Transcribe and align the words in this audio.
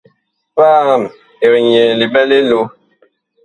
Paam 0.55 1.01
ɛg 1.45 1.53
nyɛɛ 1.69 1.93
liɓɛ 1.99 2.21
li 2.29 2.39
loh. 2.49 2.67